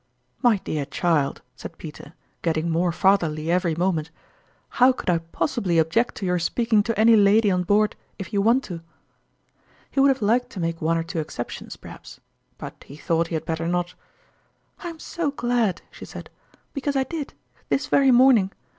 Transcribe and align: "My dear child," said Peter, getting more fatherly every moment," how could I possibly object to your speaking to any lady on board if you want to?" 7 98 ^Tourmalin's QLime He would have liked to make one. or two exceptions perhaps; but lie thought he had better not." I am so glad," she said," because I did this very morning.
"My 0.49 0.57
dear 0.57 0.87
child," 0.87 1.43
said 1.55 1.77
Peter, 1.77 2.13
getting 2.41 2.71
more 2.71 2.91
fatherly 2.91 3.51
every 3.51 3.75
moment," 3.75 4.09
how 4.81 4.91
could 4.91 5.11
I 5.11 5.19
possibly 5.19 5.77
object 5.77 6.15
to 6.15 6.25
your 6.25 6.39
speaking 6.39 6.81
to 6.81 6.99
any 6.99 7.15
lady 7.15 7.51
on 7.51 7.61
board 7.61 7.95
if 8.17 8.33
you 8.33 8.41
want 8.41 8.63
to?" 8.63 8.67
7 8.69 8.81
98 8.81 8.81
^Tourmalin's 8.81 9.59
QLime 9.91 9.93
He 9.93 9.99
would 9.99 10.07
have 10.09 10.21
liked 10.23 10.49
to 10.49 10.59
make 10.59 10.81
one. 10.81 10.97
or 10.97 11.03
two 11.03 11.19
exceptions 11.19 11.75
perhaps; 11.75 12.19
but 12.57 12.83
lie 12.89 12.95
thought 12.95 13.27
he 13.27 13.35
had 13.35 13.45
better 13.45 13.67
not." 13.67 13.93
I 14.83 14.87
am 14.89 14.97
so 14.97 15.29
glad," 15.29 15.83
she 15.91 16.05
said," 16.05 16.31
because 16.73 16.95
I 16.95 17.03
did 17.03 17.35
this 17.69 17.85
very 17.85 18.09
morning. 18.09 18.51